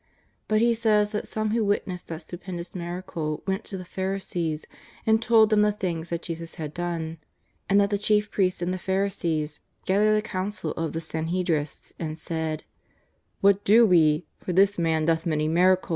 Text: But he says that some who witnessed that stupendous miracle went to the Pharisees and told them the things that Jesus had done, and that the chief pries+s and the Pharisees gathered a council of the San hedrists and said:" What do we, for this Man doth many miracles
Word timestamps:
But 0.47 0.61
he 0.61 0.73
says 0.73 1.11
that 1.11 1.27
some 1.27 1.51
who 1.51 1.63
witnessed 1.63 2.07
that 2.07 2.23
stupendous 2.23 2.73
miracle 2.73 3.43
went 3.45 3.63
to 3.65 3.77
the 3.77 3.85
Pharisees 3.85 4.65
and 5.05 5.21
told 5.21 5.51
them 5.51 5.61
the 5.61 5.71
things 5.71 6.09
that 6.09 6.23
Jesus 6.23 6.55
had 6.55 6.73
done, 6.73 7.19
and 7.69 7.79
that 7.79 7.91
the 7.91 7.99
chief 7.99 8.31
pries+s 8.31 8.63
and 8.63 8.73
the 8.73 8.79
Pharisees 8.79 9.59
gathered 9.85 10.17
a 10.17 10.23
council 10.23 10.71
of 10.71 10.93
the 10.93 11.01
San 11.01 11.27
hedrists 11.27 11.93
and 11.99 12.17
said:" 12.17 12.63
What 13.41 13.63
do 13.63 13.85
we, 13.85 14.25
for 14.39 14.53
this 14.53 14.79
Man 14.79 15.05
doth 15.05 15.27
many 15.27 15.47
miracles 15.47 15.89